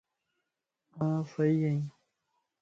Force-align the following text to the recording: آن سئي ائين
آن 1.05 1.13
سئي 1.31 1.55
ائين 1.67 1.81